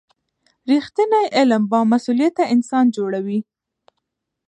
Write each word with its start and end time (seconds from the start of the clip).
رښتینی 0.71 1.23
علم 1.37 1.63
بامسؤلیته 1.71 2.43
انسان 2.53 2.85
جوړوي. 2.97 3.39